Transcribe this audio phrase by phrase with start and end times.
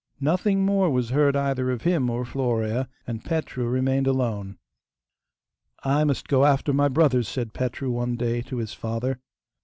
[0.19, 4.57] Nothing more was heard either of him or Florea; and Petru remained alone.
[5.83, 9.19] 'I must go after my brothers,' said Petru one day to his father.